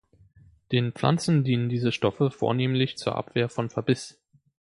[0.71, 4.19] Den Pflanzen dienen diese Stoffe vornehmlich zur Abwehr von Verbiss.